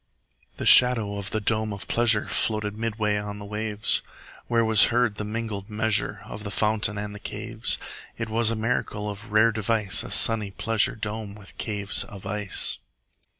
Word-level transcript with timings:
30 0.53 0.57
The 0.57 0.65
shadow 0.65 1.17
of 1.17 1.29
the 1.29 1.39
dome 1.39 1.71
of 1.71 1.87
pleasure 1.87 2.27
Floated 2.27 2.75
midway 2.75 3.17
on 3.17 3.37
the 3.37 3.45
waves; 3.45 4.01
Where 4.47 4.65
was 4.65 4.85
heard 4.85 5.13
the 5.17 5.23
mingled 5.23 5.69
measure 5.69 6.21
From 6.27 6.39
the 6.41 6.49
fountain 6.49 6.97
and 6.97 7.13
the 7.13 7.19
caves. 7.19 7.77
It 8.17 8.27
was 8.27 8.49
a 8.49 8.55
miracle 8.55 9.07
of 9.07 9.31
rare 9.31 9.51
device, 9.51 10.01
35 10.01 10.09
A 10.09 10.11
sunny 10.11 10.49
pleasure 10.49 10.95
dome 10.95 11.35
with 11.35 11.55
caves 11.59 12.03
of 12.03 12.25
ice! 12.25 12.79